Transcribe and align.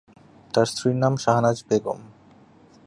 তার 0.53 0.65
স্ত্রীর 0.65 0.95
নাম 0.95 1.13
শাহনাজ 1.17 1.57
বেগম। 1.69 1.99